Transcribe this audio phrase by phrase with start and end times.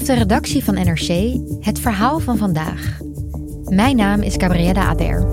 [0.00, 2.98] Vanaf de redactie van NRC het verhaal van vandaag.
[3.64, 5.26] Mijn naam is Gabriella Aber.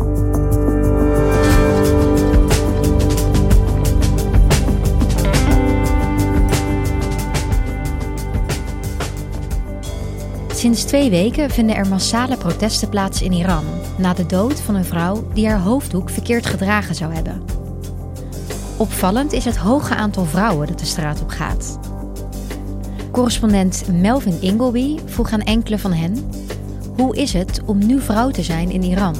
[10.54, 13.66] Sinds twee weken vinden er massale protesten plaats in Iran
[13.98, 17.42] na de dood van een vrouw die haar hoofddoek verkeerd gedragen zou hebben.
[18.78, 21.87] Opvallend is het hoge aantal vrouwen dat de straat op gaat.
[23.18, 26.30] Correspondent Melvin Ingleby vroeg aan enkele van hen:
[26.96, 29.16] hoe is het om nu vrouw te zijn in Iran?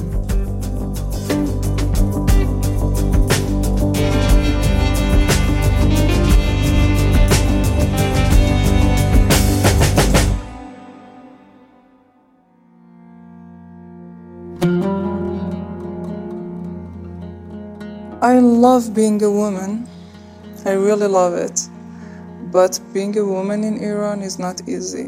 [18.22, 19.86] I love being a woman.
[20.66, 21.67] I really love it.
[22.50, 25.06] But being a woman in Iran is not easy.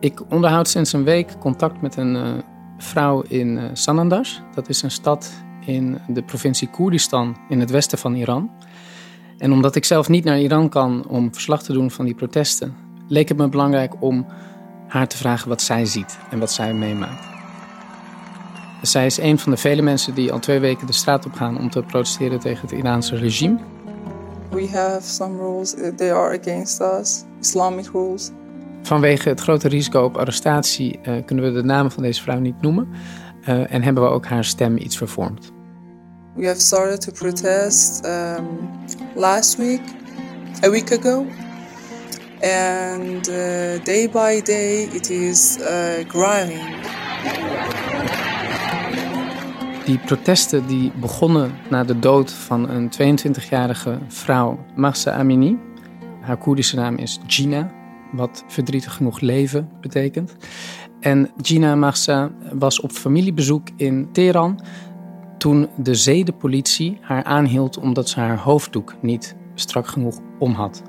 [0.00, 2.32] Ik onderhoud sinds een week contact met een uh,
[2.78, 4.28] vrouw in uh, Sanandaj.
[4.54, 5.32] Dat is een stad
[5.66, 8.50] in de provincie Koerdistan in het westen van Iran.
[9.38, 12.74] En omdat ik zelf niet naar Iran kan om verslag te doen van die protesten,
[13.08, 14.26] leek het me belangrijk om
[14.88, 17.26] haar te vragen wat zij ziet en wat zij meemaakt.
[18.82, 21.58] Zij is een van de vele mensen die al twee weken de straat op gaan
[21.58, 23.58] om te protesteren tegen het Iraanse regime.
[24.54, 28.30] We have some rules, uh, they are against us, Islamic rules.
[28.82, 32.60] Vanwege het grote risico op arrestatie uh, kunnen we de naam van deze vrouw niet
[32.60, 32.88] noemen
[33.48, 35.52] uh, en hebben we ook haar stem iets vervormd.
[36.34, 38.46] We have started to protest um,
[39.14, 39.82] last week,
[40.64, 41.26] a week ago.
[42.40, 45.58] And uh, day by day it is
[46.08, 46.82] growing.
[49.84, 55.58] Die protesten die begonnen na de dood van een 22-jarige vrouw, Mahsa Amini.
[56.20, 57.70] Haar Koerdische naam is Gina,
[58.12, 60.36] wat verdrietig genoeg leven betekent.
[61.00, 64.60] En Gina Mahsa was op familiebezoek in Teheran
[65.38, 70.82] toen de zedenpolitie haar aanhield omdat ze haar hoofddoek niet strak genoeg om had.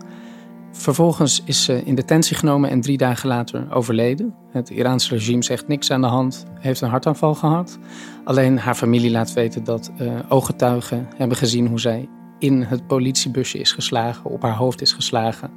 [0.77, 4.35] Vervolgens is ze in detentie genomen en drie dagen later overleden.
[4.51, 7.77] Het Iraanse regime zegt niks aan de hand, heeft een hartaanval gehad.
[8.23, 12.09] Alleen haar familie laat weten dat uh, ooggetuigen hebben gezien hoe zij
[12.39, 15.51] in het politiebusje is geslagen, op haar hoofd is geslagen.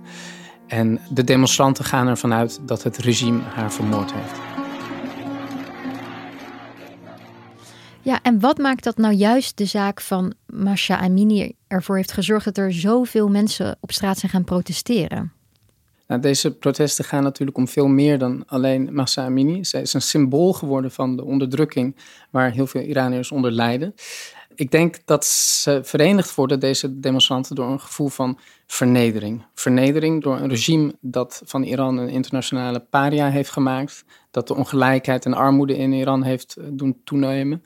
[0.67, 4.58] En de demonstranten gaan ervan uit dat het regime haar vermoord heeft.
[8.09, 12.45] Ja, en wat maakt dat nou juist de zaak van Masha Amini ervoor heeft gezorgd
[12.45, 15.33] dat er zoveel mensen op straat zijn gaan protesteren?
[16.07, 19.65] Nou, deze protesten gaan natuurlijk om veel meer dan alleen Massa Amini.
[19.65, 21.97] Zij is een symbool geworden van de onderdrukking
[22.31, 23.95] waar heel veel Iraniërs onder lijden.
[24.55, 29.45] Ik denk dat ze verenigd worden, deze demonstranten, door een gevoel van vernedering.
[29.55, 34.05] Vernedering door een regime dat van Iran een internationale paria heeft gemaakt.
[34.31, 37.63] Dat de ongelijkheid en armoede in Iran heeft eh, doen toenemen.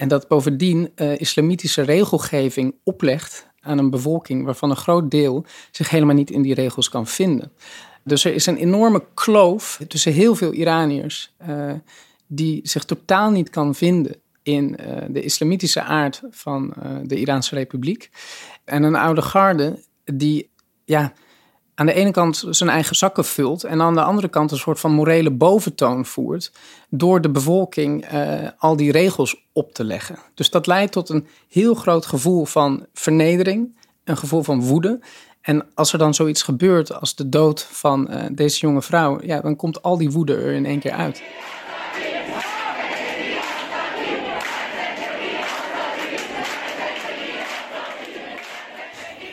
[0.00, 5.90] En dat bovendien uh, islamitische regelgeving oplegt aan een bevolking waarvan een groot deel zich
[5.90, 7.52] helemaal niet in die regels kan vinden.
[8.04, 11.72] Dus er is een enorme kloof tussen heel veel Iraniërs uh,
[12.26, 18.10] die zich totaal niet kan vinden in uh, de islamitische aard van de Iraanse Republiek.
[18.64, 20.50] En een oude garde die
[20.84, 21.12] ja,
[21.80, 24.80] aan de ene kant zijn eigen zakken vult en aan de andere kant een soort
[24.80, 26.52] van morele boventoon voert
[26.88, 30.18] door de bevolking uh, al die regels op te leggen.
[30.34, 35.00] Dus dat leidt tot een heel groot gevoel van vernedering, een gevoel van woede.
[35.40, 39.40] En als er dan zoiets gebeurt als de dood van uh, deze jonge vrouw, ja,
[39.40, 41.22] dan komt al die woede er in één keer uit.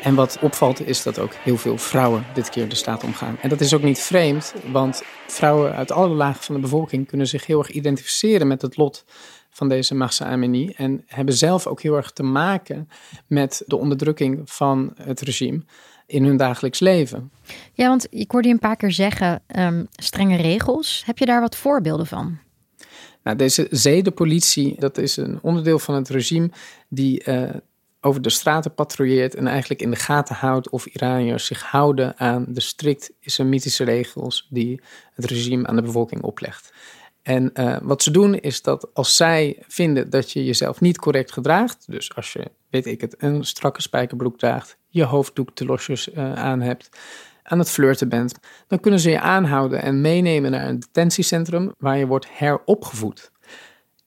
[0.01, 3.37] En wat opvalt is dat ook heel veel vrouwen dit keer de straat omgaan.
[3.41, 7.27] En dat is ook niet vreemd, want vrouwen uit alle lagen van de bevolking kunnen
[7.27, 9.05] zich heel erg identificeren met het lot
[9.49, 10.73] van deze Mahsa Amini.
[10.75, 12.89] En hebben zelf ook heel erg te maken
[13.27, 15.63] met de onderdrukking van het regime
[16.05, 17.31] in hun dagelijks leven.
[17.73, 21.03] Ja, want ik hoorde je een paar keer zeggen um, strenge regels.
[21.05, 22.37] Heb je daar wat voorbeelden van?
[23.23, 26.49] Nou, deze zedenpolitie, dat is een onderdeel van het regime
[26.89, 27.49] die uh,
[28.01, 32.45] over de straten patrouilleert en eigenlijk in de gaten houdt of Iraniërs zich houden aan
[32.47, 34.81] de strikt islamitische regels die
[35.13, 36.73] het regime aan de bevolking oplegt.
[37.21, 41.31] En uh, wat ze doen is dat als zij vinden dat je jezelf niet correct
[41.31, 46.07] gedraagt, dus als je, weet ik het, een strakke spijkerbroek draagt, je hoofddoek te losjes
[46.07, 46.89] uh, aan hebt,
[47.43, 48.33] aan het flirten bent,
[48.67, 53.31] dan kunnen ze je aanhouden en meenemen naar een detentiecentrum waar je wordt heropgevoed.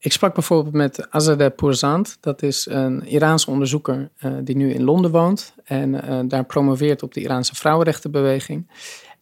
[0.02, 2.17] Ik sprak bijvoorbeeld met Azadeh Pourzant.
[2.20, 7.02] Dat is een Iraanse onderzoeker uh, die nu in Londen woont en uh, daar promoveert
[7.02, 8.70] op de Iraanse vrouwenrechtenbeweging.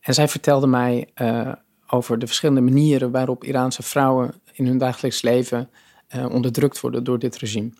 [0.00, 1.52] En zij vertelde mij uh,
[1.86, 5.70] over de verschillende manieren waarop Iraanse vrouwen in hun dagelijks leven
[6.30, 7.70] onderdrukt worden door dit regime.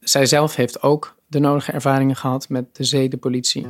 [0.00, 3.66] Zij zelf heeft ook de nodige ervaringen gehad met de zedenpolitie.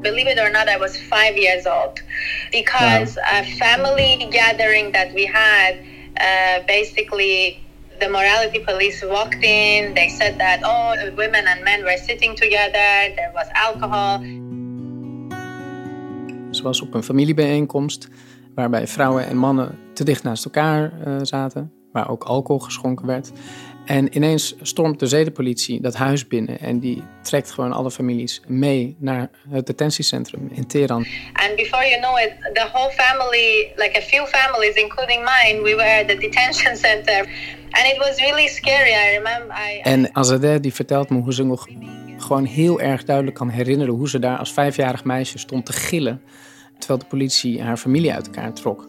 [0.00, 2.02] Believe it or not, I was five years old
[2.50, 3.24] because wow.
[3.24, 5.74] a family gathering that we had
[6.20, 7.58] uh, basically
[7.98, 9.94] the morality police walked in.
[9.94, 13.14] They said that oh, women and men were sitting together.
[13.16, 14.18] There was alcohol.
[16.50, 18.08] Ze was op een familiebijeenkomst
[18.54, 23.32] waarbij vrouwen en mannen te dicht naast elkaar uh, zaten, waar ook alcohol geschonken werd.
[23.84, 28.96] En ineens stormt de zedenpolitie dat huis binnen en die trekt gewoon alle families mee
[28.98, 31.06] naar het detentiecentrum in Teheran.
[31.32, 35.74] And before you know it, the whole family, like a few families, including mine, we
[35.74, 37.18] were at the detention center.
[37.70, 38.90] And it was really scary.
[38.90, 39.56] I remember.
[39.56, 41.66] I, en Azadeh die vertelt me hoe ze nog
[42.16, 46.22] gewoon heel erg duidelijk kan herinneren hoe ze daar als vijfjarig meisje stond te gillen
[46.78, 48.88] terwijl de politie haar familie uit elkaar trok.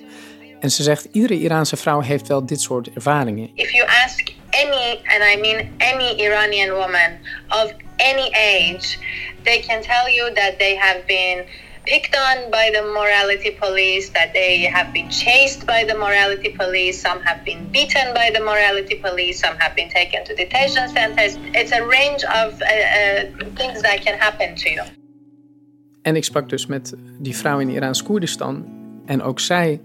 [0.60, 3.50] En ze zegt, iedere Iraanse vrouw heeft wel dit soort ervaringen.
[3.56, 3.91] If you ask
[4.62, 7.20] any, and I mean any Iranian woman
[7.60, 9.00] of any age,
[9.44, 11.46] they can tell you that they have been
[11.86, 17.02] picked on by the morality police, that they have been chased by the morality police,
[17.02, 21.34] some have been beaten by the morality police, some have been taken to detention centers.
[21.60, 24.84] It's a range of uh, uh, things that can happen to you.
[26.02, 28.66] En ik sprak dus met die vrouw in Iraans-Koerdistan.
[29.06, 29.80] En ook zij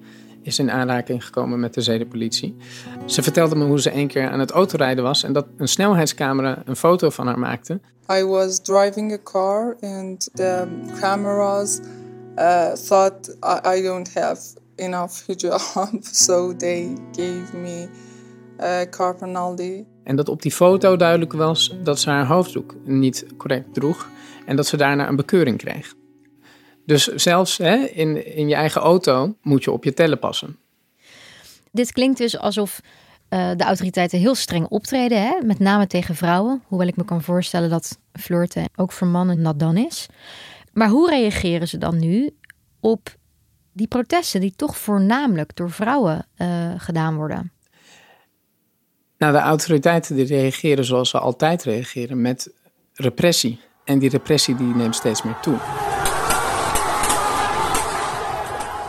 [0.47, 2.57] is in aanraking gekomen met de zedenpolitie.
[3.05, 6.63] Ze vertelde me hoe ze een keer aan het autorijden was en dat een snelheidscamera
[6.65, 7.81] een foto van haar maakte.
[8.13, 10.67] I was driving a car and the
[11.01, 11.81] cameras
[12.37, 14.41] uh, thought I, I don't have
[14.77, 17.89] enough hijab, so they gave me
[18.61, 19.85] a car penalty.
[20.05, 24.09] En dat op die foto duidelijk was dat ze haar hoofddoek niet correct droeg
[24.47, 25.95] en dat ze daarna een bekeuring kreeg.
[26.87, 30.59] Dus zelfs hè, in, in je eigen auto moet je op je tellen passen.
[31.73, 32.81] Dit klinkt dus alsof
[33.31, 35.39] uh, de autoriteiten heel streng optreden, hè?
[35.45, 36.63] met name tegen vrouwen.
[36.67, 40.07] Hoewel ik me kan voorstellen dat flirten ook voor mannen nat dan is.
[40.73, 42.31] Maar hoe reageren ze dan nu
[42.81, 43.15] op
[43.73, 47.53] die protesten die toch voornamelijk door vrouwen uh, gedaan worden?
[49.19, 52.53] Nou, de autoriteiten die reageren zoals ze altijd reageren, met
[52.93, 53.61] repressie.
[53.85, 55.59] En die repressie die neemt steeds meer toe.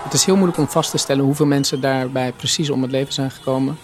[0.08, 3.14] Het is heel moeilijk om vast te stellen hoeveel mensen daarbij precies om het leven
[3.14, 3.78] zijn gekomen.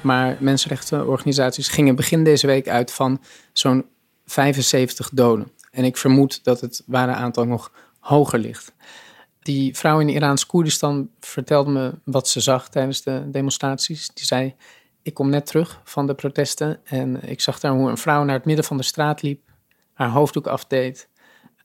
[0.00, 3.20] Maar mensenrechtenorganisaties gingen begin deze week uit van
[3.52, 3.84] zo'n
[4.26, 5.50] 75 doden.
[5.70, 8.72] En ik vermoed dat het ware aantal nog hoger ligt.
[9.42, 14.10] Die vrouw in Iraans Koerdistan vertelde me wat ze zag tijdens de demonstraties.
[14.14, 14.54] Die zei:
[15.02, 18.36] Ik kom net terug van de protesten en ik zag daar hoe een vrouw naar
[18.36, 19.40] het midden van de straat liep,
[19.92, 21.08] haar hoofddoek afdeed.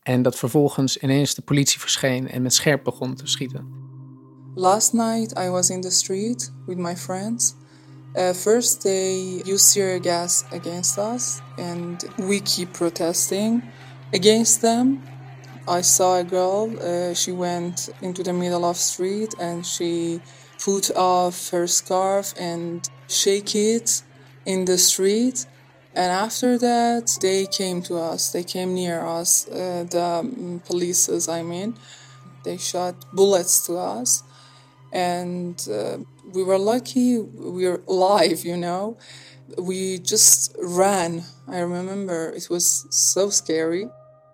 [0.03, 3.90] En dat vervolgens ineens de politie verscheen en met scherp begon te schieten.
[4.55, 7.55] Last night I was in the street with my friends.
[8.17, 13.63] Uh, first, they used tear gas against us, and we keep protesting
[14.13, 15.03] against them.
[15.69, 16.69] I saw a girl.
[16.81, 20.19] Uh, she went into the middle of street and she
[20.59, 24.03] put off her scarf and shake it
[24.45, 25.45] in the street.
[25.95, 28.33] And after that, they came to us.
[28.33, 29.47] They came near us.
[29.47, 31.77] Uh, the um, police, I mean,
[32.43, 34.23] they shot bullets to us
[34.91, 35.97] and uh,
[36.33, 38.97] we were lucky we were alive you know.
[39.57, 41.23] We just ran.
[41.49, 43.89] I remember it was so scary.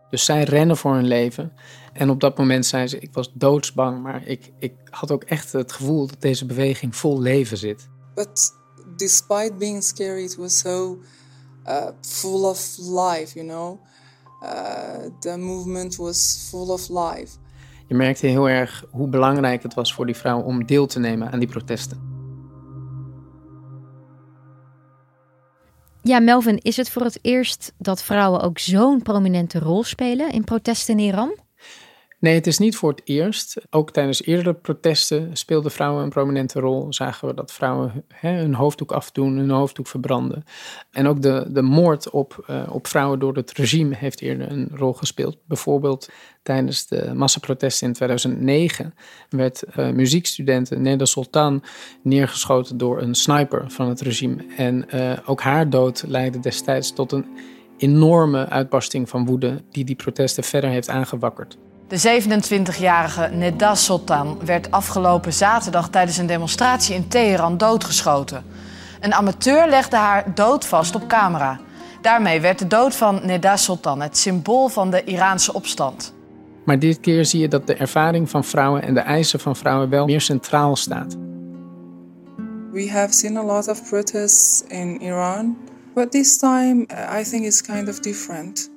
[0.09, 1.53] Dus zij rennen voor hun leven.
[1.93, 5.51] En op dat moment zei ze ik was doodsbang maar ik, ik had ook echt
[5.51, 7.87] het gevoel dat deze beweging vol leven zit.
[8.15, 8.51] But
[8.95, 10.97] despite being scary it was so
[11.67, 13.79] uh, full of life you know.
[14.43, 17.37] Uh, the movement was full of life
[17.87, 21.31] je merkte heel erg hoe belangrijk het was voor die vrouw om deel te nemen
[21.31, 22.15] aan die protesten.
[26.01, 30.43] Ja, Melvin, is het voor het eerst dat vrouwen ook zo'n prominente rol spelen in
[30.43, 31.35] protesten in Iran?
[32.19, 33.57] Nee, het is niet voor het eerst.
[33.69, 36.93] Ook tijdens eerdere protesten speelden vrouwen een prominente rol.
[36.93, 40.43] Zagen we dat vrouwen hè, hun hoofddoek afdoen, hun hoofddoek verbranden.
[40.91, 44.69] En ook de, de moord op, uh, op vrouwen door het regime heeft eerder een
[44.73, 45.37] rol gespeeld.
[45.45, 46.09] Bijvoorbeeld
[46.43, 48.93] tijdens de massaprotesten in 2009
[49.29, 51.63] werd uh, muziekstudenten Neda Sultan
[52.03, 54.45] neergeschoten door een sniper van het regime.
[54.57, 57.25] En uh, ook haar dood leidde destijds tot een
[57.77, 61.57] enorme uitbarsting van woede die die protesten verder heeft aangewakkerd.
[61.87, 68.43] De 27-jarige Neda Sultan werd afgelopen zaterdag tijdens een demonstratie in Teheran doodgeschoten.
[68.99, 71.59] Een amateur legde haar dood vast op camera.
[72.01, 76.13] Daarmee werd de dood van Neda Sultan het symbool van de Iraanse opstand.
[76.65, 79.89] Maar dit keer zie je dat de ervaring van vrouwen en de eisen van vrouwen
[79.89, 81.15] wel meer centraal staat.
[82.71, 85.57] We have seen a lot of protests in Iran,
[85.93, 88.69] but this time uh, I think it's kind of different.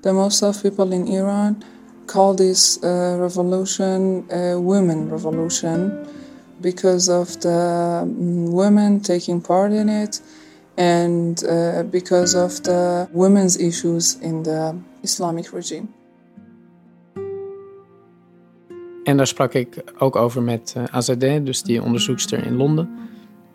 [0.00, 1.62] The most of people in Iran
[2.06, 6.06] call this uh, revolution a women revolution
[6.60, 10.22] because of the mm, women taking part in it
[10.76, 15.86] and uh, because of the women's issues in the Islamic regime.
[19.04, 22.88] En daar sprak ik ook over met uh, Azadeh, dus die onderzoekster in Londen.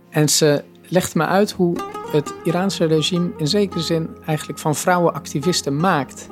[0.10, 1.76] En ze legde me uit hoe
[2.12, 6.28] het Iraanse regime in zekere zin eigenlijk van vrouwenactivisten maakt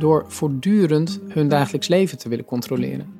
[0.00, 3.18] door voortdurend hun dagelijks leven te willen controleren.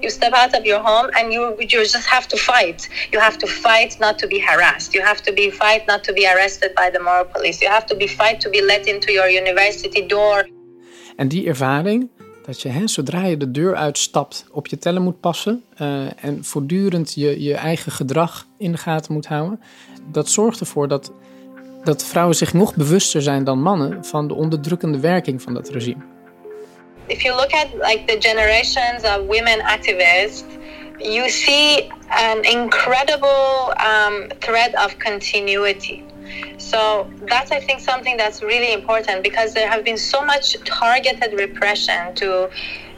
[0.00, 2.88] You step out of your home and you, you just have to fight.
[3.10, 4.92] You have to fight not to be harassed.
[4.92, 7.60] You have to be fight not to be arrested by the moral police.
[7.60, 10.48] You have to be fight to be let into your university door.
[11.16, 12.08] En die ervaring,
[12.46, 16.44] dat je hè, zodra je de deur uitstapt op je tellen moet passen uh, en
[16.44, 19.60] voortdurend je, je eigen gedrag in de gaten moet houden,
[20.12, 21.12] dat zorgt ervoor dat
[21.84, 26.04] dat vrouwen zich nog bewuster zijn dan mannen van de onderdrukkende werking van dat regime.
[27.06, 30.44] If you look at like the generations of women activists,
[30.98, 36.02] you see an incredible um, thread of continuity.
[36.56, 41.32] So that's I think something that's really important because there have been so much targeted
[41.32, 42.48] repression to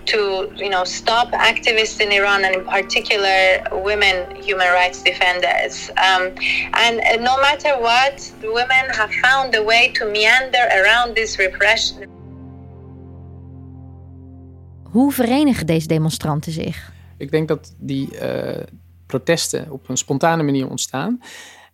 [0.05, 5.91] to you know stop activists in Iran and in particular women human rights defenders.
[5.91, 6.33] Um,
[6.73, 12.11] and no matter what, women have found a way to meander around this repression.
[14.83, 16.93] Hoe verenigen deze demonstranten zich?
[17.19, 18.63] Ik denk dat die uh,
[19.07, 21.21] protesten op een spontane manier ontstaan.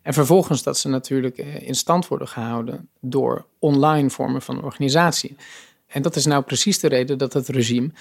[0.01, 5.35] En vervolgens dat ze natuurlijk uh, in stand worden gehouden door online vormen van organisatie.
[5.89, 7.91] En dat is nou precies de reden dat het regime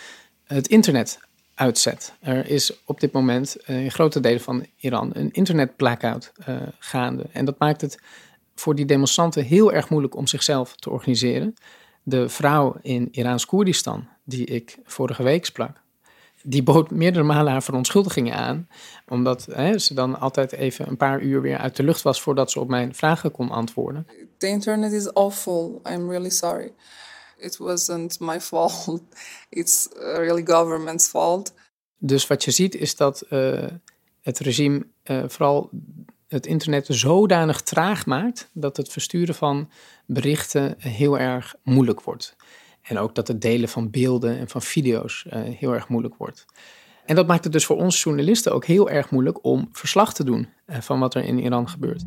[0.45, 1.19] het internet
[1.55, 2.13] uitzet.
[2.21, 7.27] Er is op dit moment uh, in grote delen van Iran een internet-blackout uh, gaande.
[7.33, 7.99] En dat maakt het
[8.55, 11.55] voor die demonstranten heel erg moeilijk om zichzelf te organiseren.
[12.03, 15.81] De vrouw in Iraans-Koerdistan, die ik vorige week sprak,
[16.43, 18.69] die bood meerdere malen haar verontschuldigingen aan,
[19.09, 22.51] omdat hè, ze dan altijd even een paar uur weer uit de lucht was voordat
[22.51, 24.07] ze op mijn vragen kon antwoorden.
[24.39, 25.81] The internet is awful.
[25.91, 26.73] I'm really sorry.
[27.39, 29.03] It wasn't my fault.
[29.49, 31.53] It's really government's fault.
[31.99, 33.67] Dus wat je ziet is dat uh,
[34.21, 35.71] het regime uh, vooral
[36.29, 39.71] het internet zodanig traag maakt dat het versturen van
[40.07, 42.37] berichten heel erg moeilijk wordt.
[42.83, 46.47] En ook dat het delen van beelden en van video's uh, heel erg moeilijk wordt.
[47.05, 50.25] En dat maakt het dus voor ons journalisten ook heel erg moeilijk om verslag te
[50.25, 52.05] doen van wat er in Iran gebeurt.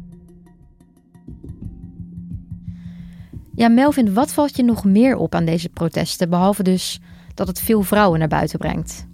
[3.61, 6.99] Ja, Melvin, wat valt je nog meer op aan deze protesten, behalve dus
[7.33, 9.07] dat het veel vrouwen naar buiten brengt?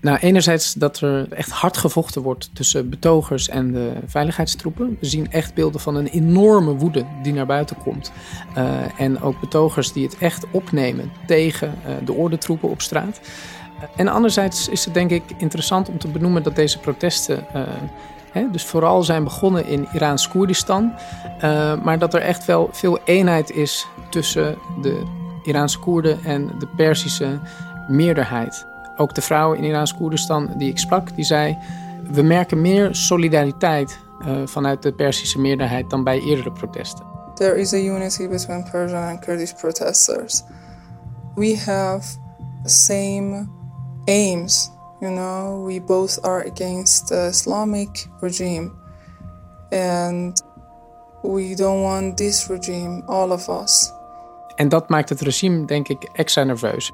[0.00, 4.96] Nou, enerzijds dat er echt hard gevochten wordt tussen betogers en de veiligheidstroepen.
[5.00, 8.12] We zien echt beelden van een enorme woede die naar buiten komt.
[8.56, 13.20] Uh, en ook betogers die het echt opnemen tegen uh, de ordentroepen op straat.
[13.96, 17.46] En anderzijds is het denk ik interessant om te benoemen dat deze protesten
[18.46, 20.92] dus vooral zijn begonnen in Iraans-Koerdistan.
[21.44, 25.02] Uh, maar dat er echt wel veel eenheid is tussen de
[25.44, 27.38] Iraanse Koerden en de Persische
[27.88, 28.66] meerderheid.
[28.96, 31.58] Ook de vrouwen in Iraans-Koerdistan die ik sprak, die zei...
[32.10, 37.06] we merken meer solidariteit uh, vanuit de Persische meerderheid dan bij eerdere protesten.
[37.34, 40.42] There is a unity between Persian and Kurdish protesters.
[41.34, 42.16] We have
[42.64, 43.48] same
[44.04, 48.70] aims You know, we both are against the Islamic regime.
[49.70, 50.42] And
[51.22, 53.92] we don't want this regime, all of us.
[54.54, 56.92] En dat maakt het regime, denk ik, extra nerveus.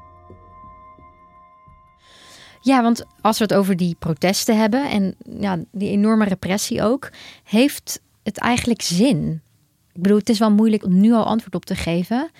[2.61, 7.11] Ja, want als we het over die protesten hebben en ja, die enorme repressie ook,
[7.43, 9.41] heeft het eigenlijk zin?
[9.93, 12.31] Ik bedoel, het is wel moeilijk om nu al antwoord op te geven,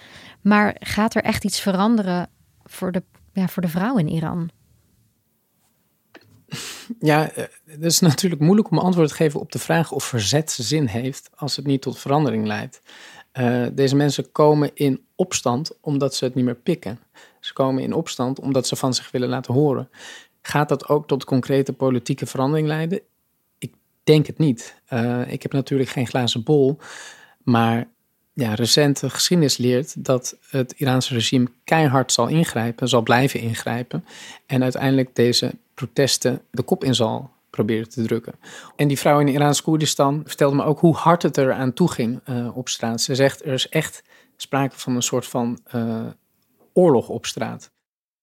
[0.42, 2.30] maar gaat er echt iets veranderen
[2.64, 3.04] voor de
[3.34, 4.50] ja, voor de vrouw in Iran?
[7.00, 10.52] Ja, eh, het is natuurlijk moeilijk om antwoord te geven op de vraag of verzet
[10.52, 12.82] zin heeft als het niet tot verandering leidt.
[13.40, 17.00] Uh, deze mensen komen in opstand omdat ze het niet meer pikken.
[17.40, 19.90] Ze komen in opstand omdat ze van zich willen laten horen.
[20.42, 23.02] Gaat dat ook tot concrete politieke verandering leiden?
[23.58, 24.82] Ik denk het niet.
[24.90, 26.78] Uh, ik heb natuurlijk geen glazen bol,
[27.44, 27.88] maar
[28.36, 34.06] ja, recente geschiedenis leert dat het Iraanse regime keihard zal ingrijpen, zal blijven ingrijpen
[34.46, 38.34] en uiteindelijk deze protesten de kop in zal proberen te drukken.
[38.76, 42.20] En die vrouw in Iraans-Koerdistan vertelde me ook hoe hard het er aan toe ging
[42.30, 43.02] uh, op straat.
[43.02, 44.04] Ze zegt er is echt
[44.38, 46.06] sprake van een soort van uh,
[46.74, 47.72] oorlog op straat.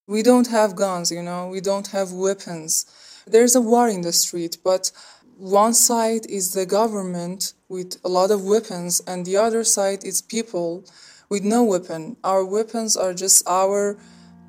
[0.04, 2.87] We don't have guns, you know, we don't have weapons.
[3.31, 4.95] There's a war in the street, but
[5.43, 10.23] one side is the government with a lot of weapons, and the other side is
[10.23, 10.83] people
[11.29, 12.17] with no weapon.
[12.21, 13.97] Our weapons are just our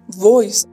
[0.07, 0.65] voice.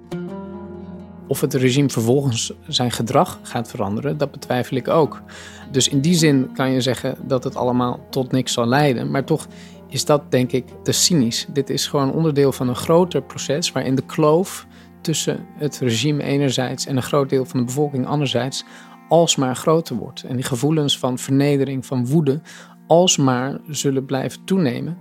[1.28, 5.22] Of het regime vervolgens zijn gedrag gaat veranderen, dat betwijfel ik ook.
[5.70, 9.10] Dus in die zin kan je zeggen dat het allemaal tot niks zal leiden.
[9.10, 9.46] Maar toch
[9.88, 11.46] is dat denk ik te cynisch.
[11.52, 14.66] Dit is gewoon onderdeel van een groter proces waarin de kloof
[15.00, 18.64] tussen het regime enerzijds en een groot deel van de bevolking anderzijds
[19.10, 20.22] alsmaar groter wordt.
[20.22, 22.40] En die gevoelens van vernedering, van woede,
[22.86, 24.98] alsmaar zullen blijven toenemen.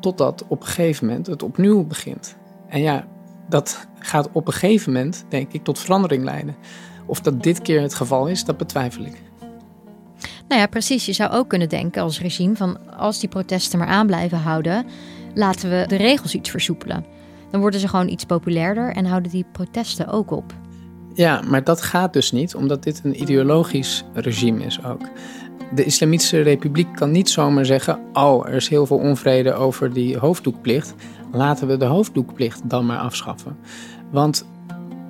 [0.00, 2.36] Totdat op een gegeven moment het opnieuw begint.
[2.68, 3.06] En ja,
[3.48, 6.56] dat gaat op een gegeven moment, denk ik, tot verandering leiden.
[7.06, 9.22] Of dat dit keer het geval is, dat betwijfel ik.
[10.48, 11.06] Nou ja, precies.
[11.06, 14.86] Je zou ook kunnen denken als regime van als die protesten maar aan blijven houden,
[15.34, 17.04] laten we de regels iets versoepelen.
[17.50, 20.54] Dan worden ze gewoon iets populairder en houden die protesten ook op.
[21.18, 25.00] Ja, maar dat gaat dus niet, omdat dit een ideologisch regime is ook.
[25.74, 30.18] De Islamitische Republiek kan niet zomaar zeggen: Oh, er is heel veel onvrede over die
[30.18, 30.94] hoofddoekplicht.
[31.32, 33.56] Laten we de hoofddoekplicht dan maar afschaffen.
[34.10, 34.46] Want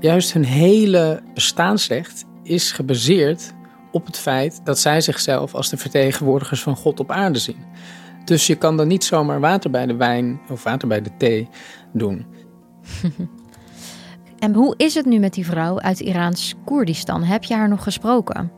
[0.01, 3.55] juist hun hele bestaansrecht is gebaseerd
[3.93, 7.65] op het feit dat zij zichzelf als de vertegenwoordigers van God op aarde zien.
[8.25, 11.49] Dus je kan dan niet zomaar water bij de wijn of water bij de thee
[11.93, 12.27] doen.
[14.39, 17.23] En hoe is het nu met die vrouw uit Iraans Koerdistan?
[17.23, 18.53] Heb je haar nog gesproken?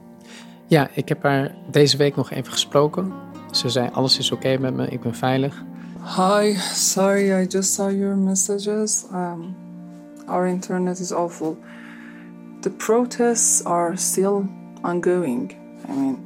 [0.66, 3.12] Ja, ik heb haar deze week nog even gesproken.
[3.50, 5.64] Ze zei: Alles is oké met me, ik ben veilig.
[6.16, 9.04] Hi, sorry, I just saw your messages.
[9.12, 9.56] Um,
[10.26, 11.58] our internet is awful.
[12.60, 14.42] The protests are still
[14.82, 15.52] ongoing.
[15.88, 16.18] I mean,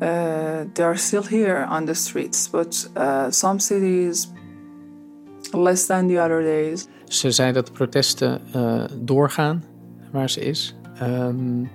[0.00, 4.28] uh, they are still here on the streets, but uh, some cities
[5.52, 6.88] less than the other days.
[7.12, 9.64] Ze zei dat de protesten uh, doorgaan
[10.12, 10.76] waar ze is.
[11.02, 11.70] Um,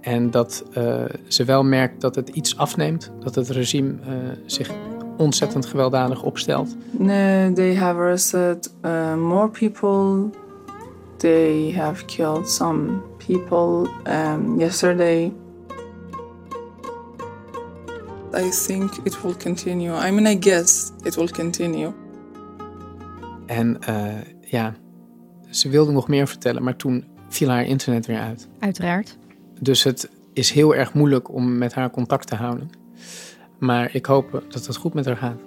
[0.00, 4.14] en dat uh, ze wel merkt dat het iets afneemt, dat het regime uh,
[4.46, 4.70] zich
[5.16, 6.76] ontzettend gewelddadig opstelt.
[6.90, 8.72] No, they have arrested
[9.16, 10.30] more people.
[11.16, 15.32] They have killed some people um, yesterday.
[18.34, 20.08] I think it will continue.
[20.08, 21.92] I mean, I guess it will continue.
[23.46, 24.74] En uh, ja,
[25.50, 28.48] ze wilde nog meer vertellen, maar toen viel haar internet weer uit.
[28.58, 29.18] Uiteraard.
[29.60, 32.70] Dus het is heel erg moeilijk om met haar contact te houden.
[33.58, 35.40] Maar ik hoop dat het goed met haar gaat.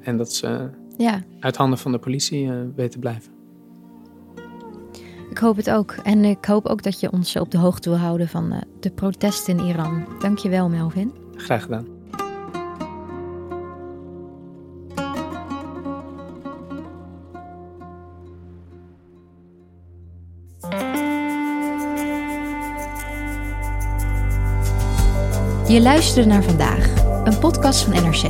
[0.00, 1.22] En dat ze ja.
[1.40, 3.32] uit handen van de politie uh, weet te blijven.
[5.30, 5.92] Ik hoop het ook.
[5.92, 8.90] En ik hoop ook dat je ons op de hoogte wil houden van uh, de
[8.90, 10.06] protesten in Iran.
[10.18, 11.12] Dank je wel, Melvin.
[11.36, 11.95] Graag gedaan.
[25.68, 26.88] Je luisterde naar vandaag,
[27.24, 28.22] een podcast van NRC.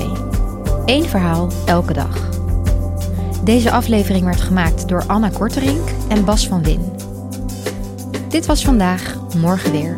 [0.84, 2.28] Eén verhaal elke dag.
[3.44, 6.92] Deze aflevering werd gemaakt door Anna Korterink en Bas van Win.
[8.28, 9.94] Dit was vandaag, morgen weer.